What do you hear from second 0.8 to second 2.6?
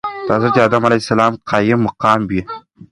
عليه السلام قايم مقام وي.